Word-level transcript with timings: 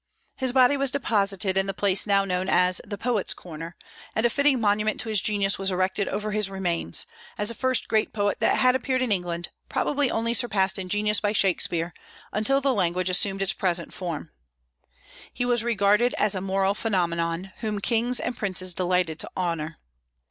His 0.35 0.51
body 0.51 0.77
was 0.77 0.89
deposited 0.89 1.55
in 1.57 1.67
the 1.67 1.75
place 1.75 2.07
now 2.07 2.25
known 2.25 2.49
as 2.49 2.81
the 2.83 2.97
Poets' 2.97 3.35
Corner, 3.35 3.75
and 4.15 4.25
a 4.25 4.31
fitting 4.31 4.59
monument 4.59 4.99
to 5.01 5.09
his 5.09 5.21
genius 5.21 5.59
was 5.59 5.69
erected 5.69 6.07
over 6.07 6.31
his 6.31 6.49
remains, 6.49 7.05
as 7.37 7.49
the 7.49 7.53
first 7.53 7.87
great 7.87 8.11
poet 8.11 8.39
that 8.39 8.57
had 8.57 8.73
appeared 8.73 9.03
in 9.03 9.11
England, 9.11 9.49
probably 9.69 10.09
only 10.09 10.33
surpassed 10.33 10.79
in 10.79 10.89
genius 10.89 11.19
by 11.19 11.33
Shakspeare, 11.33 11.93
until 12.33 12.61
the 12.61 12.73
language 12.73 13.11
assumed 13.11 13.43
its 13.43 13.53
present 13.53 13.93
form. 13.93 14.31
He 15.31 15.45
was 15.45 15.63
regarded 15.63 16.15
as 16.15 16.33
a 16.33 16.41
moral 16.41 16.73
phenomenon, 16.73 17.51
whom 17.57 17.77
kings 17.79 18.19
and 18.19 18.35
princes 18.35 18.73
delighted 18.73 19.19
to 19.19 19.29
honor. 19.37 19.77